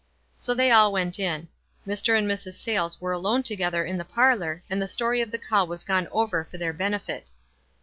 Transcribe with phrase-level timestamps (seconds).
[0.35, 1.47] So they all went in.
[1.85, 2.17] Mr.
[2.17, 2.53] and Mrs.
[2.55, 6.07] Sayles were alone together in the parlor, and the story of the call was gone
[6.11, 7.29] over for their benefit.